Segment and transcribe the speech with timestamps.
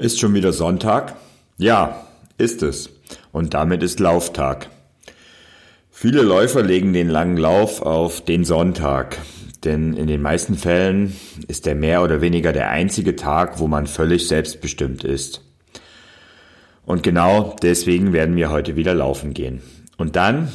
[0.00, 1.14] Ist schon wieder Sonntag?
[1.58, 2.06] Ja,
[2.38, 2.88] ist es.
[3.32, 4.70] Und damit ist Lauftag.
[5.90, 9.18] Viele Läufer legen den langen Lauf auf den Sonntag,
[9.62, 11.14] denn in den meisten Fällen
[11.48, 15.42] ist der mehr oder weniger der einzige Tag, wo man völlig selbstbestimmt ist.
[16.86, 19.60] Und genau deswegen werden wir heute wieder laufen gehen.
[19.98, 20.50] Und dann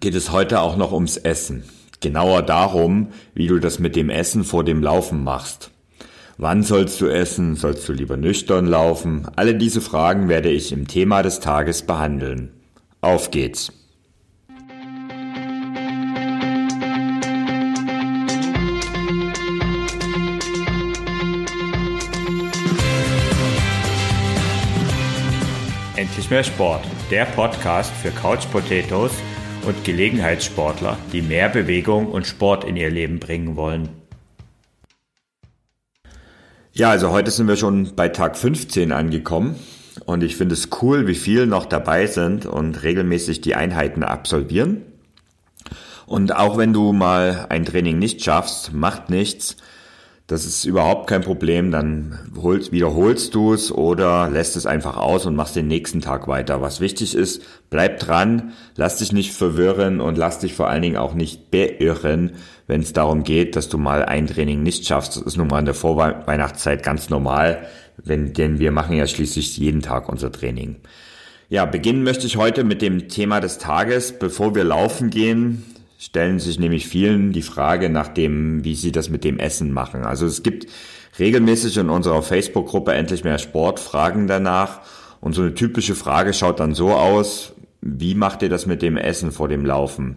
[0.00, 1.64] geht es heute auch noch ums Essen.
[2.00, 5.70] Genauer darum, wie du das mit dem Essen vor dem Laufen machst.
[6.38, 7.56] Wann sollst du essen?
[7.56, 9.26] Sollst du lieber nüchtern laufen?
[9.36, 12.50] Alle diese Fragen werde ich im Thema des Tages behandeln.
[13.00, 13.72] Auf geht's!
[25.96, 29.12] Endlich mehr Sport, der Podcast für Couch Potatoes
[29.66, 34.05] und Gelegenheitssportler, die mehr Bewegung und Sport in ihr Leben bringen wollen.
[36.78, 39.56] Ja, also heute sind wir schon bei Tag 15 angekommen
[40.04, 44.82] und ich finde es cool, wie viel noch dabei sind und regelmäßig die Einheiten absolvieren.
[46.04, 49.56] Und auch wenn du mal ein Training nicht schaffst, macht nichts.
[50.26, 51.70] Das ist überhaupt kein Problem.
[51.70, 56.26] Dann holst, wiederholst du es oder lässt es einfach aus und machst den nächsten Tag
[56.26, 56.60] weiter.
[56.60, 60.96] Was wichtig ist, bleib dran, lass dich nicht verwirren und lass dich vor allen Dingen
[60.96, 62.32] auch nicht beirren,
[62.66, 65.16] wenn es darum geht, dass du mal ein Training nicht schaffst.
[65.16, 67.64] Das ist nun mal in der Vorweihnachtszeit ganz normal,
[68.02, 70.76] wenn, denn wir machen ja schließlich jeden Tag unser Training.
[71.48, 74.18] Ja, beginnen möchte ich heute mit dem Thema des Tages.
[74.18, 75.62] Bevor wir laufen gehen,
[75.98, 80.04] stellen sich nämlich vielen die Frage nach dem, wie sie das mit dem Essen machen.
[80.04, 80.66] Also es gibt
[81.18, 84.80] regelmäßig in unserer Facebook-Gruppe endlich mehr Sport Fragen danach.
[85.20, 88.96] Und so eine typische Frage schaut dann so aus, wie macht ihr das mit dem
[88.96, 90.16] Essen vor dem Laufen?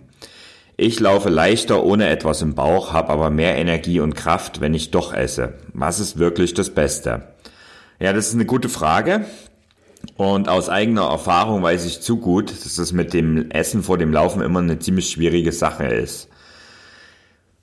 [0.76, 4.92] Ich laufe leichter ohne etwas im Bauch, habe aber mehr Energie und Kraft, wenn ich
[4.92, 5.56] doch esse.
[5.74, 7.24] Was ist wirklich das Beste?
[8.00, 9.26] Ja, das ist eine gute Frage.
[10.16, 14.12] Und aus eigener Erfahrung weiß ich zu gut, dass das mit dem Essen vor dem
[14.12, 16.30] Laufen immer eine ziemlich schwierige Sache ist.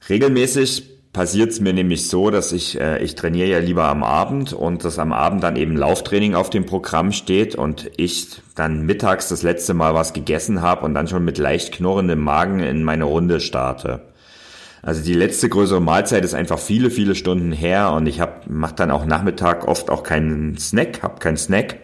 [0.09, 4.53] Regelmäßig passiert es mir nämlich so, dass ich, äh, ich trainiere ja lieber am Abend
[4.53, 9.31] und dass am Abend dann eben Lauftraining auf dem Programm steht und ich dann mittags
[9.31, 13.05] das letzte Mal was gegessen habe und dann schon mit leicht knurrendem Magen in meine
[13.05, 14.03] Runde starte.
[14.83, 18.72] Also die letzte größere Mahlzeit ist einfach viele, viele Stunden her und ich hab, mach
[18.72, 21.78] dann auch Nachmittag oft auch keinen Snack, hab keinen Snack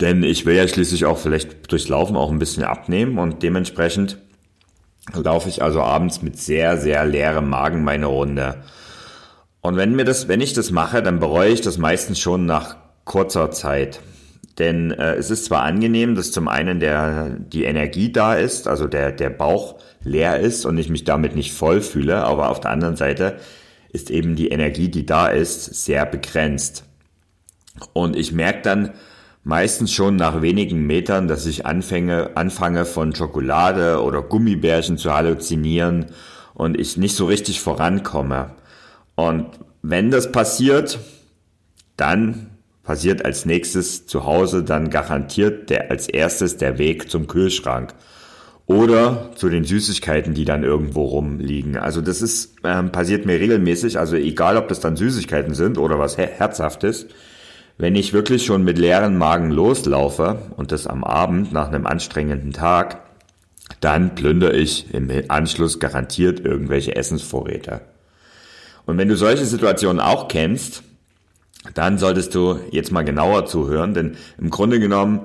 [0.00, 4.18] denn ich will ja schließlich auch vielleicht durchs Laufen auch ein bisschen abnehmen und dementsprechend
[5.12, 8.62] laufe ich also abends mit sehr, sehr leerem Magen meine Runde.
[9.60, 12.76] Und wenn mir das, wenn ich das mache, dann bereue ich das meistens schon nach
[13.04, 14.00] kurzer Zeit.
[14.58, 18.86] Denn äh, es ist zwar angenehm, dass zum einen der, die Energie da ist, also
[18.86, 22.70] der, der Bauch leer ist und ich mich damit nicht voll fühle, aber auf der
[22.70, 23.38] anderen Seite
[23.92, 26.84] ist eben die Energie, die da ist, sehr begrenzt.
[27.92, 28.90] Und ich merke dann,
[29.42, 36.06] meistens schon nach wenigen Metern, dass ich anfange, anfange von Schokolade oder Gummibärchen zu halluzinieren
[36.54, 38.50] und ich nicht so richtig vorankomme.
[39.14, 39.46] Und
[39.82, 40.98] wenn das passiert,
[41.96, 42.50] dann
[42.82, 47.94] passiert als nächstes zu Hause dann garantiert der, als erstes der Weg zum Kühlschrank
[48.66, 51.76] oder zu den Süßigkeiten, die dann irgendwo rumliegen.
[51.76, 53.98] Also das ist ähm, passiert mir regelmäßig.
[53.98, 57.06] Also egal, ob das dann Süßigkeiten sind oder was Herzhaftes.
[57.80, 62.52] Wenn ich wirklich schon mit leeren Magen loslaufe und das am Abend nach einem anstrengenden
[62.52, 63.00] Tag,
[63.80, 67.80] dann plündere ich im Anschluss garantiert irgendwelche Essensvorräte.
[68.84, 70.82] Und wenn du solche Situationen auch kennst,
[71.72, 75.20] dann solltest du jetzt mal genauer zuhören, denn im Grunde genommen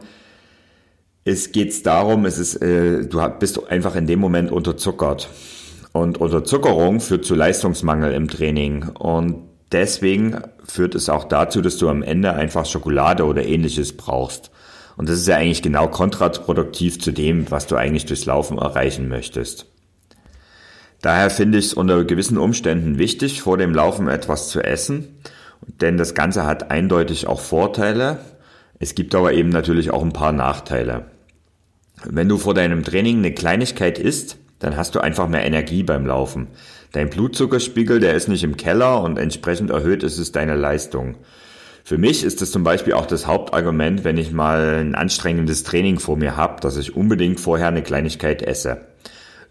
[1.26, 5.28] es geht darum, es ist, äh, du bist einfach in dem Moment unterzuckert.
[5.92, 8.84] Und Unterzuckerung führt zu Leistungsmangel im Training.
[8.90, 9.45] Und
[9.76, 14.50] deswegen führt es auch dazu, dass du am Ende einfach Schokolade oder ähnliches brauchst.
[14.96, 19.10] Und das ist ja eigentlich genau kontraproduktiv zu dem, was du eigentlich durchs Laufen erreichen
[19.10, 19.68] möchtest.
[21.02, 25.20] Daher finde ich es unter gewissen Umständen wichtig, vor dem Laufen etwas zu essen,
[25.82, 28.20] denn das Ganze hat eindeutig auch Vorteile.
[28.80, 31.08] Es gibt aber eben natürlich auch ein paar Nachteile.
[32.06, 36.06] Wenn du vor deinem Training eine Kleinigkeit isst, dann hast du einfach mehr Energie beim
[36.06, 36.48] Laufen.
[36.96, 41.18] Dein Blutzuckerspiegel, der ist nicht im Keller und entsprechend erhöht ist es deine Leistung.
[41.84, 46.00] Für mich ist das zum Beispiel auch das Hauptargument, wenn ich mal ein anstrengendes Training
[46.00, 48.78] vor mir habe, dass ich unbedingt vorher eine Kleinigkeit esse.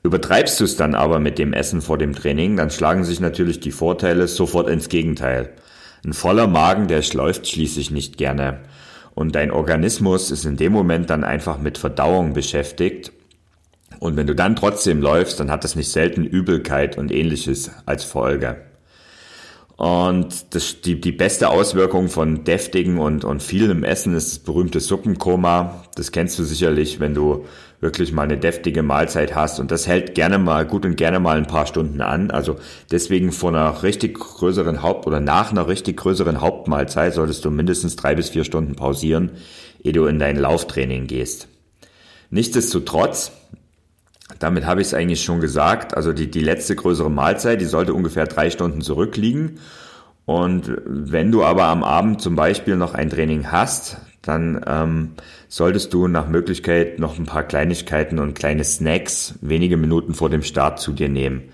[0.02, 3.61] Übertreibst du es dann aber mit dem Essen vor dem Training, dann schlagen sich natürlich
[3.61, 5.50] die Vorteile sofort ins Gegenteil.
[6.02, 8.61] Ein voller Magen, der schläuft schließlich nicht gerne.
[9.14, 13.12] Und dein Organismus ist in dem Moment dann einfach mit Verdauung beschäftigt
[14.00, 18.05] und wenn du dann trotzdem läufst, dann hat das nicht selten Übelkeit und ähnliches als
[18.05, 18.56] Folge.
[19.76, 24.79] Und das, die, die beste Auswirkung von deftigen und, und vielem Essen ist das berühmte
[24.79, 25.85] Suppenkoma.
[25.96, 27.44] Das kennst du sicherlich, wenn du
[27.81, 29.58] wirklich mal eine deftige Mahlzeit hast.
[29.58, 32.31] Und das hält gerne mal, gut und gerne mal ein paar Stunden an.
[32.31, 32.56] Also
[32.93, 37.97] deswegen vor einer richtig größeren Haupt- oder nach einer richtig größeren Hauptmahlzeit solltest du mindestens
[37.97, 39.32] drei bis vier Stunden pausieren,
[39.82, 41.49] ehe du in dein Lauftraining gehst.
[42.31, 43.32] Nichtsdestotrotz,
[44.39, 45.97] damit habe ich es eigentlich schon gesagt.
[45.97, 49.59] Also die, die letzte größere Mahlzeit, die sollte ungefähr drei Stunden zurückliegen.
[50.27, 55.13] Und wenn du aber am Abend zum Beispiel noch ein Training hast, dann ähm,
[55.49, 60.43] solltest du nach Möglichkeit noch ein paar Kleinigkeiten und kleine Snacks wenige Minuten vor dem
[60.43, 61.51] Start zu dir nehmen.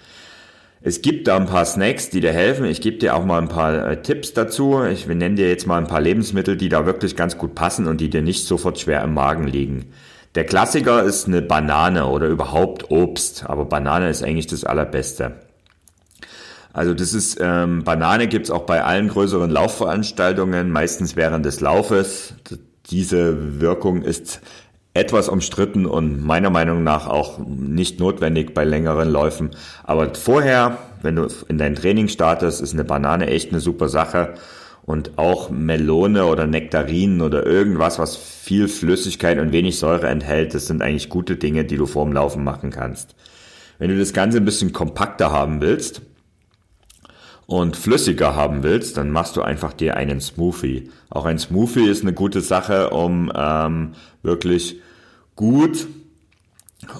[0.82, 2.64] Es gibt da ein paar Snacks, die dir helfen.
[2.64, 4.82] Ich gebe dir auch mal ein paar äh, Tipps dazu.
[4.84, 8.00] Ich nenne dir jetzt mal ein paar Lebensmittel, die da wirklich ganz gut passen und
[8.00, 9.92] die dir nicht sofort schwer im Magen liegen.
[10.36, 15.32] Der Klassiker ist eine Banane oder überhaupt Obst, aber Banane ist eigentlich das Allerbeste.
[16.72, 22.34] Also das ist, ähm, Banane gibt's auch bei allen größeren Laufveranstaltungen, meistens während des Laufes.
[22.90, 24.40] Diese Wirkung ist
[24.94, 29.50] etwas umstritten und meiner Meinung nach auch nicht notwendig bei längeren Läufen.
[29.82, 34.34] Aber vorher, wenn du in dein Training startest, ist eine Banane echt eine super Sache
[34.82, 40.66] und auch Melone oder Nektarinen oder irgendwas, was viel Flüssigkeit und wenig Säure enthält, das
[40.66, 43.14] sind eigentlich gute Dinge, die du vorm Laufen machen kannst.
[43.78, 46.02] Wenn du das Ganze ein bisschen kompakter haben willst
[47.46, 50.90] und flüssiger haben willst, dann machst du einfach dir einen Smoothie.
[51.08, 53.92] Auch ein Smoothie ist eine gute Sache, um ähm,
[54.22, 54.80] wirklich
[55.36, 55.86] gut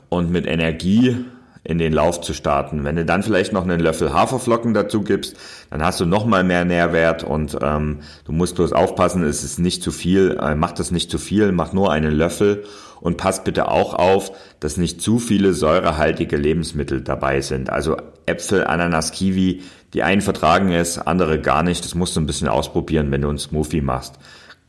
[0.09, 1.25] und mit Energie
[1.63, 2.85] in den Lauf zu starten.
[2.85, 5.37] Wenn du dann vielleicht noch einen Löffel Haferflocken dazu gibst,
[5.71, 9.59] dann hast du noch mal mehr Nährwert und ähm, du musst bloß aufpassen, es ist
[9.59, 12.65] nicht zu viel, äh, mach das nicht zu viel, mach nur einen Löffel
[13.01, 17.71] und pass bitte auch auf, dass nicht zu viele säurehaltige Lebensmittel dabei sind.
[17.71, 17.97] Also
[18.27, 19.63] Äpfel, Ananas, Kiwi,
[19.95, 21.85] die einen vertragen es, andere gar nicht.
[21.85, 24.19] Das musst du ein bisschen ausprobieren, wenn du einen Smoothie machst.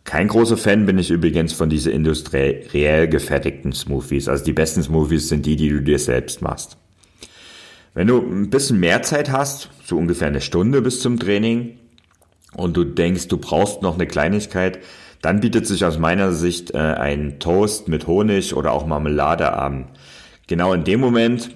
[0.03, 4.27] Kein großer Fan bin ich übrigens von diese industriell gefertigten Smoothies.
[4.27, 6.77] Also die besten Smoothies sind die, die du dir selbst machst.
[7.93, 11.77] Wenn du ein bisschen mehr Zeit hast, so ungefähr eine Stunde bis zum Training,
[12.55, 14.79] und du denkst, du brauchst noch eine Kleinigkeit,
[15.21, 19.87] dann bietet sich aus meiner Sicht äh, ein Toast mit Honig oder auch Marmelade an.
[20.47, 21.51] Genau in dem Moment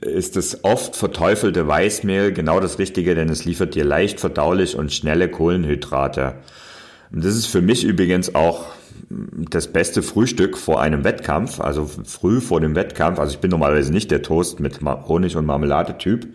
[0.00, 4.92] ist das oft verteufelte Weißmehl genau das Richtige, denn es liefert dir leicht verdaulich und
[4.92, 6.34] schnelle Kohlenhydrate.
[7.12, 8.66] Und das ist für mich übrigens auch
[9.50, 13.18] das beste Frühstück vor einem Wettkampf, also früh vor dem Wettkampf.
[13.18, 16.26] Also ich bin normalerweise nicht der Toast mit Honig und Marmelade-Typ,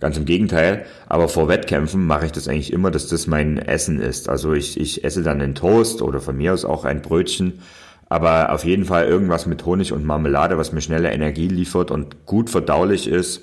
[0.00, 0.86] ganz im Gegenteil.
[1.06, 4.28] Aber vor Wettkämpfen mache ich das eigentlich immer, dass das mein Essen ist.
[4.28, 7.60] Also ich, ich esse dann einen Toast oder von mir aus auch ein Brötchen,
[8.08, 12.26] aber auf jeden Fall irgendwas mit Honig und Marmelade, was mir schnelle Energie liefert und
[12.26, 13.42] gut verdaulich ist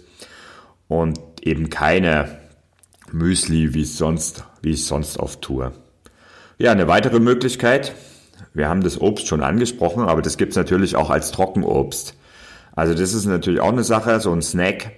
[0.88, 2.40] und eben keine
[3.12, 5.72] Müsli, wie es sonst, wie ich sonst oft tue.
[6.58, 7.94] Ja, eine weitere Möglichkeit,
[8.54, 12.16] wir haben das Obst schon angesprochen, aber das gibt's natürlich auch als Trockenobst.
[12.76, 14.92] Also das ist natürlich auch eine Sache, so ein Snack,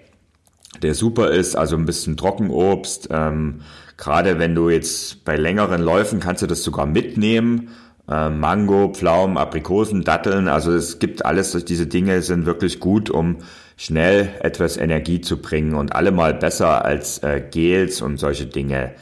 [0.81, 3.09] der super ist, also ein bisschen Trockenobst.
[3.11, 3.61] Ähm,
[3.97, 7.69] Gerade wenn du jetzt bei längeren Läufen kannst du das sogar mitnehmen.
[8.09, 13.37] Ähm, Mango, Pflaumen, Aprikosen, Datteln, also es gibt alles, diese Dinge sind wirklich gut, um
[13.77, 18.93] schnell etwas Energie zu bringen und allemal besser als äh, Gels und solche Dinge.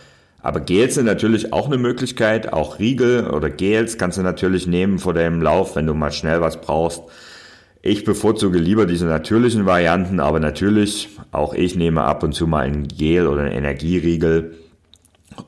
[0.44, 2.52] Aber Gels sind natürlich auch eine Möglichkeit.
[2.52, 6.42] Auch Riegel oder Gels kannst du natürlich nehmen vor deinem Lauf, wenn du mal schnell
[6.42, 7.02] was brauchst.
[7.82, 12.66] Ich bevorzuge lieber diese natürlichen Varianten, aber natürlich auch ich nehme ab und zu mal
[12.66, 14.58] ein Gel oder einen Energieriegel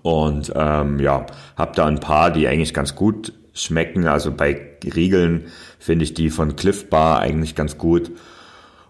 [0.02, 1.26] und ähm, ja,
[1.58, 4.08] habe da ein paar, die eigentlich ganz gut schmecken.
[4.08, 5.48] Also bei Riegeln
[5.78, 8.12] finde ich die von Cliff Bar eigentlich ganz gut.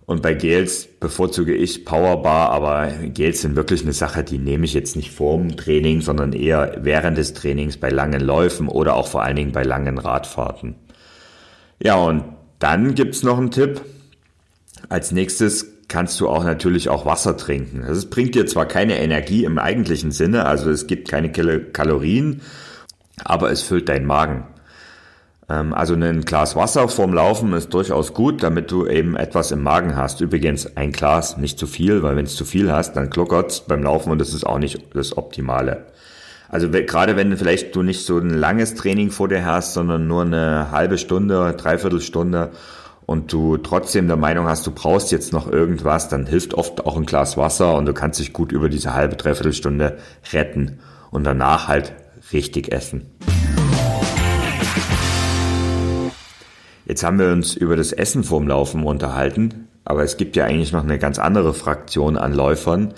[0.05, 4.73] Und bei Gels bevorzuge ich Powerbar, aber Gels sind wirklich eine Sache, die nehme ich
[4.75, 9.23] jetzt nicht vorm Training, sondern eher während des Trainings bei langen Läufen oder auch vor
[9.23, 10.75] allen Dingen bei langen Radfahrten.
[11.81, 12.23] Ja, und
[12.59, 13.81] dann gibt's noch einen Tipp.
[14.89, 17.83] Als nächstes kannst du auch natürlich auch Wasser trinken.
[17.87, 22.41] Das bringt dir zwar keine Energie im eigentlichen Sinne, also es gibt keine Kalorien,
[23.23, 24.45] aber es füllt deinen Magen.
[25.49, 29.63] Ähm, also ein Glas Wasser vorm Laufen ist durchaus gut, damit du eben etwas im
[29.63, 30.21] Magen hast.
[30.21, 33.83] Übrigens ein Glas, nicht zu viel, weil wenn es zu viel hast, dann gluckert's beim
[33.83, 35.85] Laufen und das ist auch nicht das Optimale.
[36.49, 40.21] Also gerade wenn vielleicht du nicht so ein langes Training vor dir hast, sondern nur
[40.21, 42.51] eine halbe Stunde, dreiviertel Stunde
[43.05, 46.97] und du trotzdem der Meinung hast, du brauchst jetzt noch irgendwas, dann hilft oft auch
[46.97, 49.97] ein Glas Wasser und du kannst dich gut über diese halbe, dreiviertel Stunde
[50.31, 50.79] retten
[51.11, 51.93] und danach halt
[52.31, 53.05] richtig essen.
[56.95, 60.71] Jetzt haben wir uns über das Essen vorm Laufen unterhalten, aber es gibt ja eigentlich
[60.71, 62.93] noch eine ganz andere Fraktion an Läufern,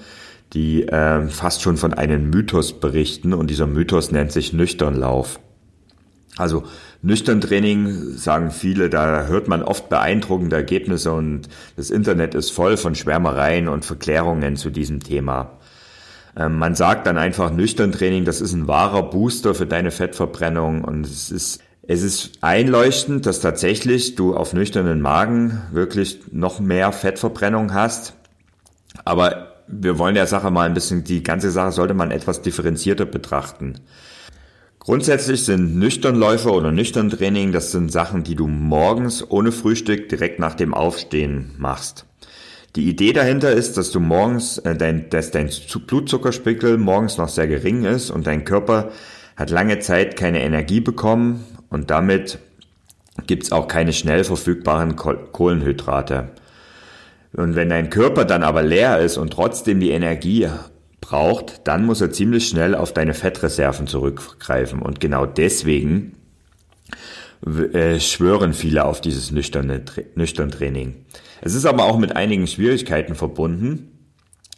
[0.53, 5.39] die äh, fast schon von einem Mythos berichten und dieser Mythos nennt sich Nüchternlauf.
[6.37, 6.65] Also
[7.01, 12.77] nüchtern Training sagen viele, da hört man oft beeindruckende Ergebnisse und das Internet ist voll
[12.77, 15.57] von Schwärmereien und Verklärungen zu diesem Thema.
[16.37, 20.83] Ähm, man sagt dann einfach nüchtern Training, das ist ein wahrer Booster für deine Fettverbrennung
[20.83, 26.91] und es ist es ist einleuchtend, dass tatsächlich du auf nüchternen Magen wirklich noch mehr
[26.91, 28.13] Fettverbrennung hast.
[29.05, 33.05] Aber wir wollen der Sache mal ein bisschen, die ganze Sache sollte man etwas differenzierter
[33.05, 33.79] betrachten.
[34.79, 40.55] Grundsätzlich sind Nüchternläufe oder Nüchterntraining, das sind Sachen, die du morgens ohne Frühstück direkt nach
[40.55, 42.05] dem Aufstehen machst.
[42.75, 44.75] Die Idee dahinter ist, dass du morgens, äh,
[45.09, 45.49] dass dein
[45.87, 48.91] Blutzuckerspiegel morgens noch sehr gering ist und dein Körper
[49.37, 52.39] hat lange Zeit keine Energie bekommen und damit
[53.25, 56.29] gibt's auch keine schnell verfügbaren Kohlenhydrate.
[57.33, 60.47] Und wenn dein Körper dann aber leer ist und trotzdem die Energie
[61.01, 64.81] braucht, dann muss er ziemlich schnell auf deine Fettreserven zurückgreifen.
[64.81, 66.15] Und genau deswegen
[67.45, 69.83] äh, schwören viele auf dieses nüchterne,
[70.15, 71.05] nüchtern Training.
[71.41, 73.91] Es ist aber auch mit einigen Schwierigkeiten verbunden,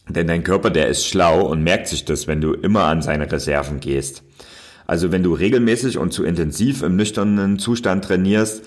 [0.07, 3.31] denn dein Körper, der ist schlau und merkt sich das, wenn du immer an seine
[3.31, 4.23] Reserven gehst.
[4.89, 8.63] Also wenn du regelmäßig und zu intensiv im nüchternen Zustand trainierst,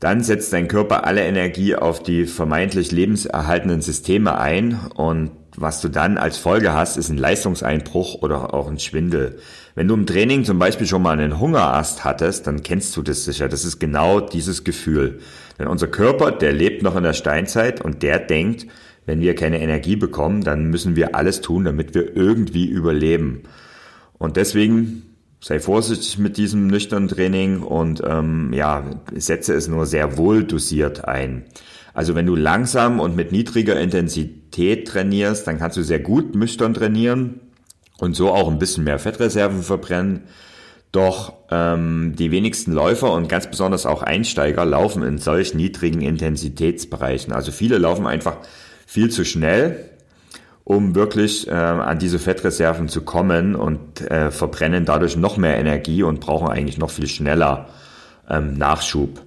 [0.00, 5.88] dann setzt dein Körper alle Energie auf die vermeintlich lebenserhaltenden Systeme ein und was du
[5.88, 9.38] dann als Folge hast, ist ein Leistungseinbruch oder auch ein Schwindel.
[9.74, 13.24] Wenn du im Training zum Beispiel schon mal einen Hungerast hattest, dann kennst du das
[13.24, 13.48] sicher.
[13.48, 15.20] Das ist genau dieses Gefühl.
[15.58, 18.66] Denn unser Körper, der lebt noch in der Steinzeit und der denkt,
[19.06, 23.44] wenn wir keine Energie bekommen, dann müssen wir alles tun, damit wir irgendwie überleben.
[24.18, 25.15] Und deswegen
[25.46, 28.82] sei vorsichtig mit diesem nüchternen Training und ähm, ja,
[29.14, 31.44] setze es nur sehr wohl dosiert ein.
[31.94, 36.74] Also wenn du langsam und mit niedriger Intensität trainierst, dann kannst du sehr gut nüchtern
[36.74, 37.42] trainieren
[37.98, 40.22] und so auch ein bisschen mehr Fettreserven verbrennen.
[40.90, 47.32] Doch ähm, die wenigsten Läufer und ganz besonders auch Einsteiger laufen in solch niedrigen Intensitätsbereichen.
[47.32, 48.38] Also viele laufen einfach
[48.84, 49.90] viel zu schnell
[50.66, 56.02] um wirklich äh, an diese Fettreserven zu kommen und äh, verbrennen dadurch noch mehr Energie
[56.02, 57.68] und brauchen eigentlich noch viel schneller
[58.28, 59.22] ähm, Nachschub.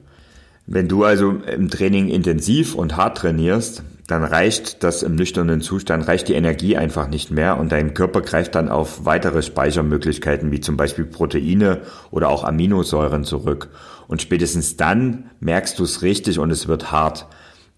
[0.67, 6.09] Wenn du also im Training intensiv und hart trainierst, dann reicht das im nüchternen Zustand,
[6.09, 10.59] reicht die Energie einfach nicht mehr und dein Körper greift dann auf weitere Speichermöglichkeiten wie
[10.59, 13.69] zum Beispiel Proteine oder auch Aminosäuren zurück.
[14.09, 17.27] Und spätestens dann merkst du es richtig und es wird hart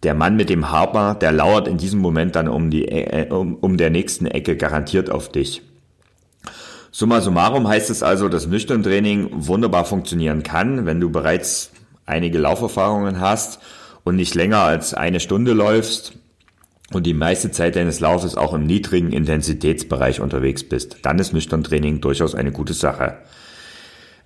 [0.04, 3.56] der Mann mit dem Harper, der lauert in diesem Moment dann um, die, äh, um,
[3.56, 5.62] um der nächsten Ecke garantiert auf dich.
[6.92, 11.72] Summa summarum heißt es also, dass nüchtern Training wunderbar funktionieren kann, wenn du bereits
[12.06, 13.60] einige Lauferfahrungen hast
[14.04, 16.14] und nicht länger als eine Stunde läufst
[16.92, 20.98] und die meiste Zeit deines Laufes auch im niedrigen Intensitätsbereich unterwegs bist.
[21.04, 23.20] Dann ist nüchtern Training durchaus eine gute Sache.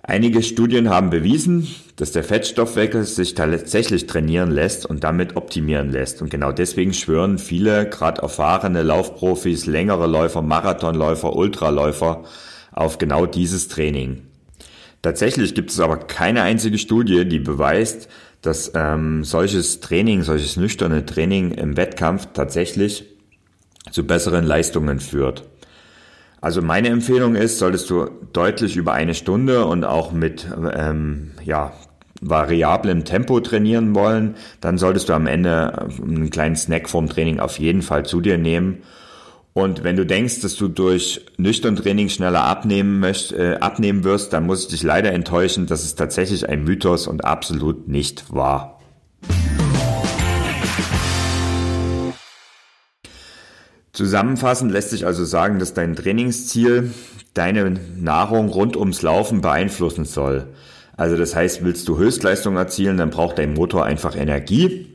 [0.08, 6.22] Einige Studien haben bewiesen, dass der Fettstoffwechsel sich tatsächlich trainieren lässt und damit optimieren lässt.
[6.22, 12.22] Und genau deswegen schwören viele, gerade erfahrene Laufprofis, längere Läufer, Marathonläufer, Ultraläufer
[12.70, 14.22] auf genau dieses Training.
[15.02, 18.08] Tatsächlich gibt es aber keine einzige Studie, die beweist,
[18.42, 23.06] dass ähm, solches Training, solches nüchterne Training im Wettkampf tatsächlich
[23.90, 25.42] zu besseren Leistungen führt.
[26.46, 31.72] Also meine Empfehlung ist, solltest du deutlich über eine Stunde und auch mit ähm, ja,
[32.20, 37.58] variablem Tempo trainieren wollen, dann solltest du am Ende einen kleinen Snack vorm Training auf
[37.58, 38.84] jeden Fall zu dir nehmen.
[39.54, 44.32] Und wenn du denkst, dass du durch nüchtern Training schneller abnehmen, möcht, äh, abnehmen wirst,
[44.32, 48.78] dann muss ich dich leider enttäuschen, das ist tatsächlich ein Mythos und absolut nicht wahr.
[53.96, 56.92] Zusammenfassend lässt sich also sagen, dass dein Trainingsziel
[57.32, 60.48] deine Nahrung rund ums Laufen beeinflussen soll.
[60.98, 64.92] Also das heißt, willst du Höchstleistung erzielen, dann braucht dein Motor einfach Energie.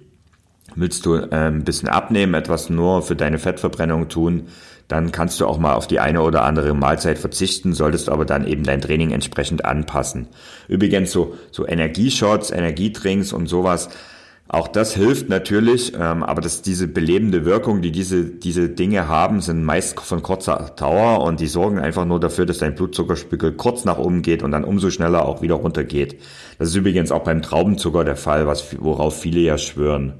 [0.75, 4.49] Willst du ein bisschen abnehmen, etwas nur für deine Fettverbrennung tun,
[4.87, 8.45] dann kannst du auch mal auf die eine oder andere Mahlzeit verzichten, solltest aber dann
[8.45, 10.27] eben dein Training entsprechend anpassen.
[10.67, 13.89] Übrigens so, so Energieshots, Energiedrinks und sowas,
[14.53, 19.39] auch das hilft natürlich, ähm, aber dass diese belebende Wirkung, die diese, diese Dinge haben,
[19.39, 23.85] sind meist von kurzer Dauer und die sorgen einfach nur dafür, dass dein Blutzuckerspiegel kurz
[23.85, 26.19] nach oben geht und dann umso schneller auch wieder runtergeht.
[26.59, 30.15] Das ist übrigens auch beim Traubenzucker der Fall, was, worauf viele ja schwören.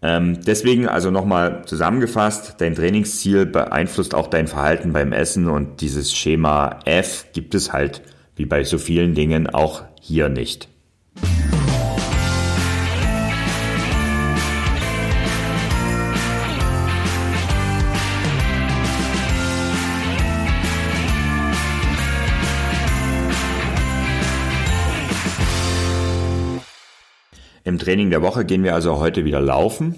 [0.00, 6.14] Ähm, deswegen also nochmal zusammengefasst, dein Trainingsziel beeinflusst auch dein Verhalten beim Essen und dieses
[6.14, 8.00] Schema F gibt es halt,
[8.36, 10.69] wie bei so vielen Dingen, auch hier nicht.
[27.70, 29.94] Im Training der Woche gehen wir also heute wieder laufen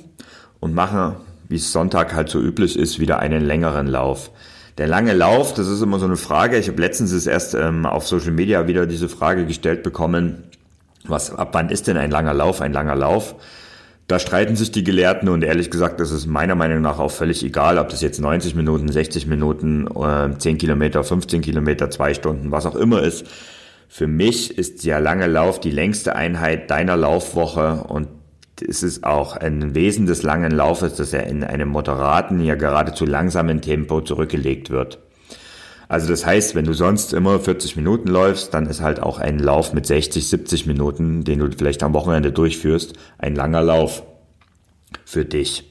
[0.61, 1.17] und machen,
[1.49, 4.31] wie es Sonntag halt so üblich ist, wieder einen längeren Lauf.
[4.77, 6.59] Der lange Lauf, das ist immer so eine Frage.
[6.59, 10.45] Ich habe letztens es erst ähm, auf Social Media wieder diese Frage gestellt bekommen,
[11.07, 13.37] was, ab wann ist denn ein langer Lauf ein langer Lauf?
[14.07, 17.43] Da streiten sich die Gelehrten und ehrlich gesagt, das ist meiner Meinung nach auch völlig
[17.43, 22.51] egal, ob das jetzt 90 Minuten, 60 Minuten, äh, 10 Kilometer, 15 Kilometer, 2 Stunden,
[22.51, 23.25] was auch immer ist.
[23.95, 28.09] Für mich ist der lange Lauf die längste Einheit deiner Laufwoche und
[28.67, 33.05] es ist auch ein Wesen des langen Laufes, dass er in einem moderaten, ja geradezu
[33.05, 34.99] langsamen Tempo zurückgelegt wird.
[35.89, 39.39] Also das heißt, wenn du sonst immer 40 Minuten läufst, dann ist halt auch ein
[39.39, 44.05] Lauf mit 60, 70 Minuten, den du vielleicht am Wochenende durchführst, ein langer Lauf
[45.05, 45.71] für dich.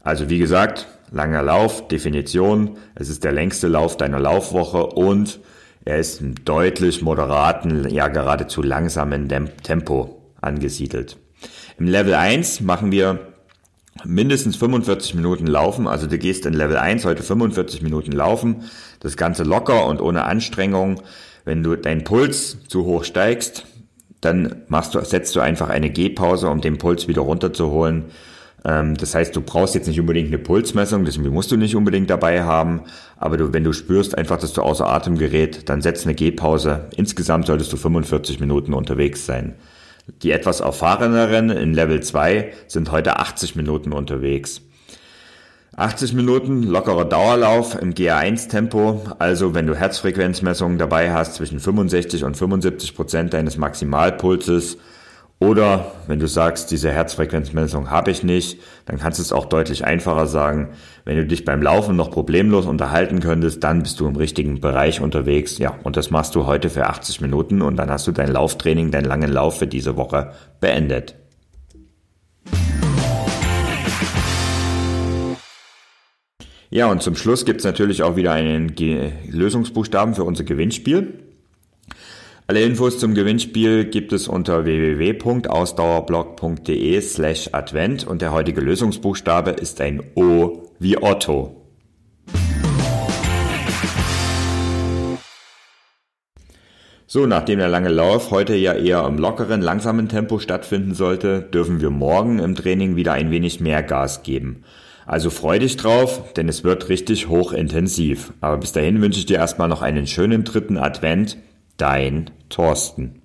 [0.00, 5.38] Also wie gesagt, langer Lauf, Definition, es ist der längste Lauf deiner Laufwoche und
[5.84, 9.28] er ist im deutlich moderaten, ja geradezu langsamen
[9.62, 11.16] Tempo angesiedelt.
[11.78, 13.32] Im Level 1 machen wir
[14.04, 15.86] mindestens 45 Minuten laufen.
[15.86, 18.64] Also du gehst in Level 1 heute 45 Minuten laufen.
[19.00, 21.02] Das Ganze locker und ohne Anstrengung.
[21.44, 23.66] Wenn du deinen Puls zu hoch steigst,
[24.20, 28.04] dann machst du, setzt du einfach eine Gehpause, um den Puls wieder runterzuholen.
[28.64, 32.10] Ähm, das heißt, du brauchst jetzt nicht unbedingt eine Pulsmessung, das musst du nicht unbedingt
[32.10, 32.82] dabei haben.
[33.16, 36.88] Aber du, wenn du spürst einfach, dass du außer Atem gerät, dann setz eine Gehpause.
[36.96, 39.54] Insgesamt solltest du 45 Minuten unterwegs sein.
[40.22, 44.62] Die etwas erfahreneren in Level 2 sind heute 80 Minuten unterwegs.
[45.74, 52.36] 80 Minuten lockerer Dauerlauf im GA1-Tempo, also wenn du Herzfrequenzmessungen dabei hast zwischen 65 und
[52.36, 54.76] 75 Prozent deines Maximalpulses
[55.42, 59.84] oder wenn du sagst, diese Herzfrequenzmessung habe ich nicht, dann kannst du es auch deutlich
[59.84, 60.68] einfacher sagen.
[61.04, 65.00] Wenn du dich beim Laufen noch problemlos unterhalten könntest, dann bist du im richtigen Bereich
[65.00, 65.58] unterwegs.
[65.58, 68.92] Ja, und das machst du heute für 80 Minuten und dann hast du dein Lauftraining,
[68.92, 70.30] deinen langen Lauf für diese Woche
[70.60, 71.16] beendet.
[76.70, 78.76] Ja, und zum Schluss gibt es natürlich auch wieder einen
[79.28, 81.31] Lösungsbuchstaben für unser Gewinnspiel.
[82.48, 89.80] Alle Infos zum Gewinnspiel gibt es unter www.ausdauerblog.de slash Advent und der heutige Lösungsbuchstabe ist
[89.80, 91.56] ein O wie Otto.
[97.06, 101.80] So, nachdem der lange Lauf heute ja eher im lockeren, langsamen Tempo stattfinden sollte, dürfen
[101.80, 104.64] wir morgen im Training wieder ein wenig mehr Gas geben.
[105.06, 108.32] Also freu dich drauf, denn es wird richtig hochintensiv.
[108.40, 111.36] Aber bis dahin wünsche ich dir erstmal noch einen schönen dritten Advent
[111.82, 113.21] Dein Thorsten.